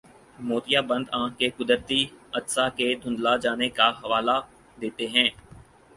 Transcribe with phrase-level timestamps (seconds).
[0.41, 2.01] موتیابند آنکھ کے قدرتی
[2.33, 4.39] عدسہ کے دھندلا جانے کا حوالہ
[4.77, 5.29] دیتے ہیں